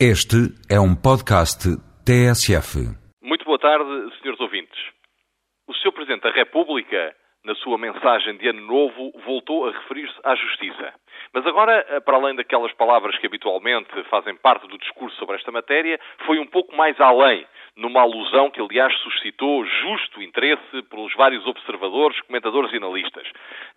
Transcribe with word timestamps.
Este 0.00 0.50
é 0.68 0.74
um 0.80 0.90
podcast 0.90 1.70
TSF. 2.02 2.82
Muito 3.22 3.44
boa 3.44 3.60
tarde, 3.60 3.86
senhores 4.18 4.40
ouvintes. 4.40 4.76
O 5.68 5.72
Sr. 5.72 5.92
Presidente 5.92 6.22
da 6.22 6.32
República, 6.32 7.14
na 7.44 7.54
sua 7.54 7.78
mensagem 7.78 8.36
de 8.36 8.48
Ano 8.48 8.66
Novo, 8.66 9.12
voltou 9.24 9.68
a 9.68 9.70
referir-se 9.70 10.18
à 10.24 10.34
justiça. 10.34 10.92
Mas 11.32 11.46
agora, 11.46 12.02
para 12.04 12.16
além 12.16 12.34
daquelas 12.34 12.72
palavras 12.72 13.16
que 13.18 13.26
habitualmente 13.28 13.88
fazem 14.10 14.34
parte 14.34 14.66
do 14.66 14.78
discurso 14.78 15.16
sobre 15.16 15.36
esta 15.36 15.52
matéria, 15.52 16.00
foi 16.26 16.40
um 16.40 16.46
pouco 16.46 16.74
mais 16.74 17.00
além, 17.00 17.46
numa 17.76 18.00
alusão 18.00 18.50
que, 18.50 18.60
aliás, 18.60 18.92
suscitou 18.98 19.64
justo 19.64 20.20
interesse 20.20 20.82
pelos 20.90 21.14
vários 21.14 21.46
observadores, 21.46 22.20
comentadores 22.22 22.72
e 22.72 22.78
analistas. 22.78 23.28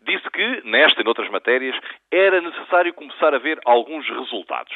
Disse 0.01 0.27
que, 0.31 0.61
nesta 0.65 0.99
e 0.99 1.03
noutras 1.03 1.29
matérias, 1.29 1.79
era 2.11 2.41
necessário 2.41 2.91
começar 2.95 3.35
a 3.35 3.39
ver 3.39 3.59
alguns 3.65 4.09
resultados. 4.09 4.73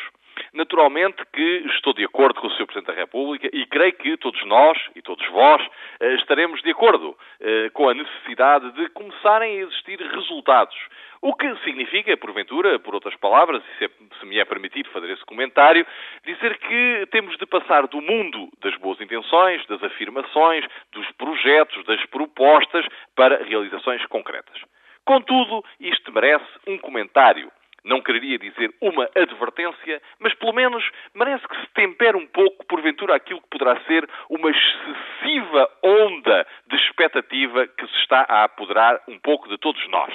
Naturalmente 0.53 1.23
que 1.31 1.63
estou 1.75 1.93
de 1.93 2.03
acordo 2.03 2.41
com 2.41 2.47
o 2.47 2.49
Sr. 2.51 2.65
Presidente 2.65 2.87
da 2.87 2.93
República 2.93 3.49
e 3.53 3.65
creio 3.67 3.93
que 3.93 4.17
todos 4.17 4.45
nós 4.45 4.77
e 4.93 5.01
todos 5.01 5.25
vós 5.29 5.65
eh, 6.01 6.15
estaremos 6.15 6.61
de 6.61 6.71
acordo 6.71 7.17
eh, 7.39 7.69
com 7.69 7.87
a 7.87 7.93
necessidade 7.93 8.69
de 8.73 8.89
começarem 8.89 9.59
a 9.59 9.63
existir 9.63 9.97
resultados. 10.01 10.75
O 11.21 11.33
que 11.33 11.55
significa, 11.63 12.17
porventura, 12.17 12.77
por 12.79 12.93
outras 12.93 13.15
palavras, 13.15 13.63
e 13.79 13.85
é, 13.85 13.89
se 14.19 14.25
me 14.25 14.39
é 14.39 14.43
permitido 14.43 14.89
fazer 14.89 15.09
esse 15.11 15.23
comentário, 15.23 15.87
dizer 16.25 16.57
que 16.57 17.07
temos 17.11 17.37
de 17.37 17.45
passar 17.45 17.87
do 17.87 18.01
mundo 18.01 18.49
das 18.61 18.75
boas 18.75 18.99
intenções, 18.99 19.65
das 19.67 19.81
afirmações, 19.81 20.65
dos 20.91 21.09
projetos, 21.11 21.85
das 21.85 22.03
propostas, 22.07 22.85
para 23.15 23.41
realizações 23.45 24.05
concretas. 24.07 24.59
Contudo, 25.05 25.63
isto 25.79 26.11
merece 26.11 26.45
um 26.67 26.77
comentário 26.77 27.49
não 27.83 28.01
quereria 28.01 28.37
dizer 28.37 28.73
uma 28.81 29.09
advertência, 29.15 30.01
mas 30.19 30.33
pelo 30.35 30.53
menos 30.53 30.83
merece 31.13 31.47
que 31.47 31.59
se 31.61 31.67
tempere 31.73 32.17
um 32.17 32.27
pouco, 32.27 32.65
porventura, 32.65 33.15
aquilo 33.15 33.41
que 33.41 33.49
poderá 33.49 33.79
ser 33.81 34.07
uma 34.29 34.51
excessiva 34.51 35.69
onda 35.83 36.47
de 36.67 36.75
expectativa 36.75 37.67
que 37.67 37.87
se 37.87 37.97
está 37.99 38.25
a 38.27 38.43
apoderar 38.43 39.01
um 39.07 39.17
pouco 39.19 39.49
de 39.49 39.57
todos 39.57 39.85
nós. 39.89 40.13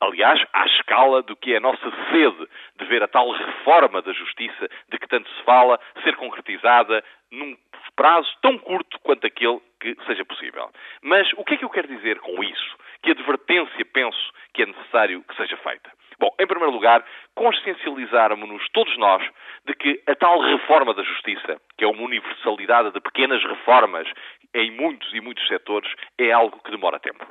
Aliás, 0.00 0.44
à 0.52 0.66
escala 0.66 1.22
do 1.22 1.36
que 1.36 1.54
é 1.54 1.56
a 1.56 1.60
nossa 1.60 1.90
sede 2.10 2.48
de 2.76 2.84
ver 2.86 3.02
a 3.02 3.08
tal 3.08 3.30
reforma 3.30 4.02
da 4.02 4.12
justiça 4.12 4.68
de 4.88 4.98
que 4.98 5.08
tanto 5.08 5.30
se 5.30 5.42
fala 5.44 5.78
ser 6.02 6.16
concretizada 6.16 7.02
num 7.30 7.56
prazo 7.96 8.28
tão 8.42 8.58
curto 8.58 8.98
quanto 9.00 9.26
aquele 9.26 9.60
que 9.80 9.96
seja 10.06 10.24
possível. 10.24 10.70
Mas 11.02 11.30
o 11.36 11.44
que 11.44 11.54
é 11.54 11.56
que 11.56 11.64
eu 11.64 11.70
quero 11.70 11.88
dizer 11.88 12.18
com 12.20 12.42
isso? 12.42 12.76
Que 13.02 13.12
advertência 13.12 13.84
penso 13.84 14.32
que 14.52 14.62
é 14.62 14.66
necessário 14.66 15.22
que 15.22 15.36
seja 15.36 15.56
feita? 15.58 15.90
Bom, 16.18 16.30
em 16.38 16.46
primeiro 16.46 16.72
lugar, 16.72 17.04
consciencializarmos-nos 17.34 18.68
todos 18.70 18.96
nós 18.98 19.22
de 19.66 19.74
que 19.74 20.02
a 20.06 20.14
tal 20.14 20.40
reforma 20.40 20.94
da 20.94 21.02
justiça, 21.02 21.60
que 21.76 21.84
é 21.84 21.86
uma 21.86 22.02
universalidade 22.02 22.92
de 22.92 23.00
pequenas 23.00 23.42
reformas 23.42 24.06
em 24.54 24.70
muitos 24.70 25.12
e 25.12 25.20
muitos 25.20 25.46
setores, 25.48 25.92
é 26.18 26.30
algo 26.32 26.60
que 26.62 26.70
demora 26.70 27.00
tempo. 27.00 27.26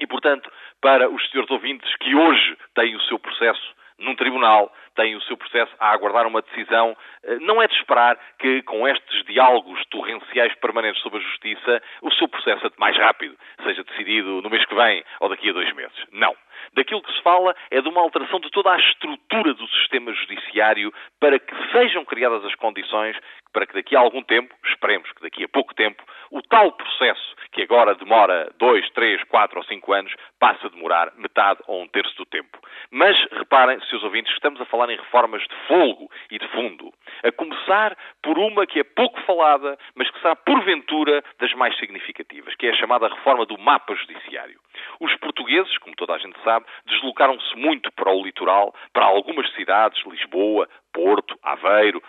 E, 0.00 0.06
portanto, 0.06 0.50
para 0.80 1.08
os 1.08 1.30
senhores 1.30 1.50
ouvintes 1.50 1.94
que 1.96 2.14
hoje 2.14 2.56
têm 2.74 2.94
o 2.94 3.00
seu 3.02 3.18
processo 3.18 3.74
num 3.98 4.14
tribunal, 4.14 4.70
têm 4.94 5.16
o 5.16 5.22
seu 5.22 5.36
processo 5.36 5.72
a 5.80 5.90
aguardar 5.90 6.26
uma 6.26 6.42
decisão, 6.42 6.96
eh, 7.24 7.38
não 7.40 7.62
é 7.62 7.66
de 7.66 7.74
esperar 7.74 8.18
que, 8.38 8.62
com 8.62 8.86
estes 8.86 9.24
diálogos 9.24 9.82
torrenciais 9.86 10.54
permanentes 10.56 11.00
sobre 11.00 11.18
a 11.18 11.22
justiça, 11.22 11.82
o 12.02 12.12
seu 12.12 12.28
processo 12.28 12.70
mais 12.78 12.96
rápido, 12.96 13.36
seja 13.64 13.82
decidido 13.84 14.42
no 14.42 14.50
mês 14.50 14.64
que 14.66 14.74
vem 14.74 15.02
ou 15.20 15.28
daqui 15.28 15.48
a 15.48 15.52
dois 15.52 15.72
meses. 15.74 15.96
Não. 16.12 16.36
Daquilo 16.74 17.02
que 17.02 17.12
se 17.12 17.22
fala 17.22 17.54
é 17.70 17.80
de 17.80 17.88
uma 17.88 18.00
alteração 18.00 18.40
de 18.40 18.50
toda 18.50 18.72
a 18.72 18.78
estrutura 18.78 19.54
do 19.54 19.66
sistema 19.68 20.12
judiciário 20.12 20.92
para 21.20 21.38
que 21.38 21.54
sejam 21.72 22.04
criadas 22.04 22.44
as 22.44 22.54
condições 22.54 23.16
para 23.56 23.66
que 23.66 23.72
daqui 23.72 23.96
a 23.96 24.00
algum 24.00 24.22
tempo, 24.22 24.54
esperemos 24.66 25.10
que 25.12 25.22
daqui 25.22 25.42
a 25.42 25.48
pouco 25.48 25.74
tempo, 25.74 26.02
o 26.30 26.42
tal 26.42 26.72
processo 26.72 27.34
que 27.52 27.62
agora 27.62 27.94
demora 27.94 28.52
dois, 28.58 28.86
três, 28.90 29.24
quatro 29.24 29.58
ou 29.58 29.64
cinco 29.64 29.94
anos, 29.94 30.14
passe 30.38 30.66
a 30.66 30.68
demorar 30.68 31.10
metade 31.16 31.60
ou 31.66 31.82
um 31.82 31.88
terço 31.88 32.14
do 32.18 32.26
tempo. 32.26 32.58
Mas 32.90 33.16
reparem, 33.32 33.80
seus 33.88 34.04
ouvintes, 34.04 34.30
estamos 34.34 34.60
a 34.60 34.66
falar 34.66 34.90
em 34.90 34.98
reformas 34.98 35.40
de 35.40 35.54
folgo 35.66 36.10
e 36.30 36.38
de 36.38 36.46
fundo. 36.48 36.92
A 37.22 37.32
começar 37.32 37.96
por 38.22 38.38
uma 38.38 38.66
que 38.66 38.80
é 38.80 38.84
pouco 38.84 39.20
falada, 39.22 39.78
mas 39.94 40.10
que 40.10 40.20
será 40.20 40.36
porventura 40.36 41.22
das 41.38 41.52
mais 41.54 41.76
significativas, 41.78 42.54
que 42.56 42.66
é 42.66 42.70
a 42.70 42.76
chamada 42.76 43.08
reforma 43.08 43.46
do 43.46 43.58
mapa 43.58 43.94
judiciário. 43.94 44.58
Os 45.00 45.14
portugueses, 45.16 45.76
como 45.78 45.96
toda 45.96 46.14
a 46.14 46.18
gente 46.18 46.38
sabe, 46.42 46.66
deslocaram-se 46.86 47.56
muito 47.56 47.90
para 47.92 48.10
o 48.10 48.22
litoral, 48.22 48.74
para 48.92 49.06
algumas 49.06 49.50
cidades, 49.54 50.04
Lisboa, 50.06 50.68
Porto, 50.92 51.38
Aveiro, 51.42 52.02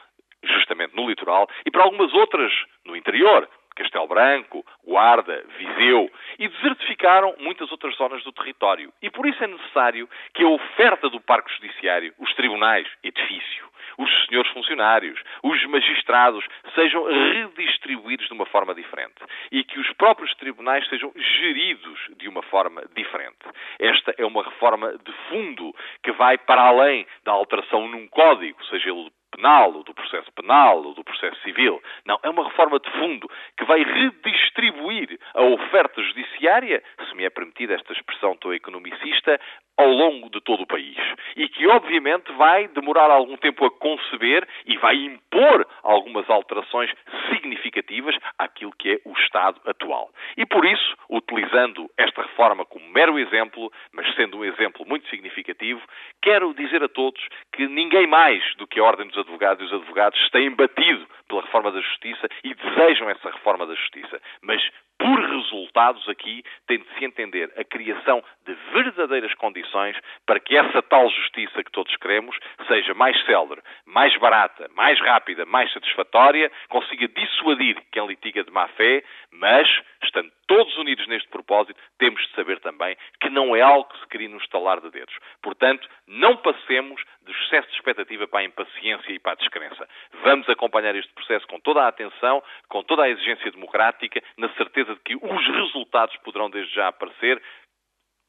justamente 0.44 0.96
no 0.96 1.10
litoral, 1.10 1.48
e 1.66 1.72
para 1.72 1.84
algumas 1.84 2.14
outras 2.14 2.52
no 2.86 2.96
interior, 2.96 3.48
Castelo 3.78 4.08
Branco, 4.08 4.66
Guarda, 4.84 5.44
Viseu, 5.58 6.12
e 6.40 6.48
desertificaram 6.48 7.36
muitas 7.40 7.72
outras 7.72 7.96
zonas 7.96 8.24
do 8.24 8.32
território. 8.32 8.92
E 9.02 9.10
por 9.10 9.28
isso 9.28 9.44
é 9.44 9.48
necessário 9.48 10.10
que 10.34 10.44
a 10.44 10.48
oferta 10.48 11.10
do 11.10 11.22
Parque 11.22 11.54
Judiciário, 11.54 12.14
os 12.18 12.34
tribunais, 12.34 12.88
edifício, 13.04 13.67
os 13.98 14.26
senhores 14.28 14.52
funcionários, 14.52 15.20
os 15.44 15.66
magistrados, 15.66 16.46
sejam 16.76 17.04
redistribuídos 17.06 18.28
de 18.28 18.34
uma 18.34 18.46
forma 18.46 18.74
diferente 18.74 19.16
e 19.52 19.64
que 19.64 19.80
os 19.80 19.92
próprios 19.94 20.34
tribunais 20.36 20.88
sejam 20.90 21.12
geridos 21.16 22.00
de 22.18 22.28
uma 22.28 22.44
forma 22.44 22.84
diferente. 22.96 23.38
Esta 23.80 24.14
é 24.18 24.26
uma 24.26 24.44
reforma 24.44 24.98
de 24.98 25.12
fundo 25.30 25.74
que 26.04 26.12
vai 26.12 26.38
para 26.38 26.62
além 26.62 27.06
da 27.24 27.32
alteração 27.32 27.88
num 27.88 28.08
código, 28.08 28.64
seja 28.66 28.90
ele 28.90 29.12
penal, 29.32 29.74
ou 29.74 29.84
do 29.84 29.94
processo 29.94 30.32
penal, 30.34 30.84
ou 30.84 30.94
do 30.94 31.04
processo 31.04 31.40
civil. 31.42 31.82
Não, 32.06 32.20
é 32.24 32.30
uma 32.30 32.46
reforma 32.46 32.80
de 32.80 32.90
fundo 32.92 33.30
que 33.58 33.66
vai 33.66 33.84
redistribuir 33.84 35.20
a 35.34 35.44
oferta 35.44 36.02
judiciária, 36.02 36.84
se 37.08 37.16
me 37.16 37.24
é 37.24 37.30
permitida 37.30 37.76
esta 37.76 37.94
expressão 37.94 38.36
tão 38.38 38.54
economicista, 38.54 39.40
ao 39.78 39.90
longo 39.90 40.30
de 40.30 40.42
todo 40.42 40.64
o 40.64 40.68
país. 40.68 40.98
E 41.36 41.48
que, 41.48 41.68
obviamente, 41.68 42.32
vai 42.34 42.68
demorar 42.70 43.12
algum 43.12 43.38
tempo 43.38 43.66
a 43.66 43.72
conceber 43.72 44.48
e 44.66 44.78
vai 44.78 44.96
impor 44.96 45.66
algumas 45.84 46.30
alterações 46.30 46.92
significativas 47.30 48.16
àquilo 48.38 48.74
que 48.78 48.94
é 48.94 49.00
o 49.06 49.14
Estado 49.14 49.62
atual. 49.66 50.10
E 50.36 50.46
por 50.46 50.66
isso, 50.66 50.98
utilizando 51.10 51.90
esta 51.98 52.24
reforma 52.24 52.66
como 52.66 52.90
mero 52.90 53.20
exemplo, 53.20 53.72
mas 53.94 54.14
sendo 54.16 54.40
um 54.40 54.46
exemplo 54.46 54.86
muito 54.88 55.08
significativo, 55.10 55.82
quero 56.22 56.54
dizer 56.54 56.84
a 56.84 56.90
todos 56.90 57.22
que 57.54 57.68
ninguém 57.68 58.08
mais 58.08 58.44
do 58.56 58.68
que 58.68 58.80
a 58.80 58.84
Ordem 58.84 59.08
dos 59.08 59.18
Advogados 59.18 59.62
e 59.62 59.66
os 59.66 59.74
advogados 59.74 60.30
têm 60.32 60.50
batido 60.52 61.08
pela 61.28 61.42
reforma 61.42 61.72
da 61.72 61.82
Justiça 61.82 62.28
e 62.44 62.54
desejam 62.54 63.10
essa 63.10 63.30
reforma 63.30 63.66
da 63.66 63.76
Justiça. 63.76 64.20
Mas 64.42 64.62
por 64.98 65.20
resultados 65.20 66.08
aqui 66.10 66.44
tem 66.68 66.80
de 66.80 66.88
se 66.98 67.06
entender 67.06 67.52
a 67.58 67.64
criação 67.64 68.24
de 68.46 68.54
verdadeiras 68.74 69.34
condições 69.36 69.96
para 70.26 70.40
que 70.40 70.58
essa 70.58 70.82
tal 70.82 71.10
justiça 71.10 71.64
que 71.64 71.72
todos 71.72 71.96
queremos 71.98 72.38
seja 72.68 72.94
mais 72.94 73.20
célere, 73.26 73.62
mais 73.86 74.16
barata, 74.18 74.70
mais 74.76 75.00
rápida, 75.00 75.46
mais 75.46 75.72
satisfatória, 75.72 76.52
consiga 76.70 77.08
dissuadir 77.08 77.78
quem 77.92 78.08
litiga 78.08 78.44
de 78.44 78.52
má 78.52 78.68
fé, 78.70 79.04
mas, 79.32 79.68
estando 80.04 80.32
todos 80.48 80.76
unidos 80.78 81.08
neste 81.08 81.28
propósito, 81.30 81.80
temos 81.98 82.22
de 82.28 82.34
saber 82.34 82.60
também 82.60 82.96
que 83.20 83.30
não 83.30 83.56
é 83.56 83.62
algo 83.62 83.90
que 83.90 84.00
se 84.00 84.08
cria 84.08 84.30
no 84.30 84.38
estalar 84.38 84.82
de 84.82 84.90
dedos. 84.90 85.16
Portanto, 85.42 85.88
não 86.08 86.38
passemos 86.38 87.02
do 87.22 87.32
excesso 87.32 87.68
de 87.70 87.76
expectativa 87.76 88.28
para 88.28 88.40
a 88.40 88.46
impaciência 88.46 89.12
e 89.12 89.20
para 89.20 89.34
a 89.34 89.36
descrença. 89.36 89.88
Vamos 90.24 90.48
acompanhar 90.50 90.96
este 90.96 91.14
processo 91.14 91.48
com 91.48 91.60
toda 91.60 91.84
a 91.84 91.88
atenção, 91.88 92.42
com 92.70 92.84
toda 92.84 93.04
a 93.04 93.10
exigência 93.10 93.52
democrática, 93.52 94.22
na 94.38 94.50
certeza 94.54 94.94
de 94.94 95.02
que 95.02 95.16
os 95.16 95.48
resultados 95.48 96.16
poderão 96.18 96.50
desde 96.50 96.74
já 96.74 96.88
aparecer, 96.88 97.42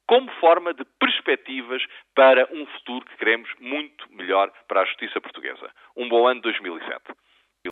como 0.07 0.31
forma 0.41 0.73
de 0.73 0.85
perspectivas 0.99 1.83
para 2.15 2.49
um 2.51 2.65
futuro 2.67 3.05
que 3.05 3.17
queremos 3.19 3.49
muito 3.61 4.11
melhor 4.11 4.51
para 4.67 4.81
a 4.81 4.85
justiça 4.87 5.21
portuguesa. 5.21 5.71
Um 5.95 6.09
bom 6.09 6.27
ano 6.27 6.41
2007. 6.41 7.13